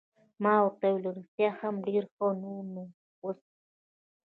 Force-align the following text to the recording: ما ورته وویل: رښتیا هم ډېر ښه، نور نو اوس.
ما 0.43 0.53
ورته 0.65 0.87
وویل: 0.91 1.13
رښتیا 1.17 1.49
هم 1.61 1.75
ډېر 1.87 2.03
ښه، 2.13 2.27
نور 2.41 2.63
نو 2.73 2.83
اوس. 3.23 3.39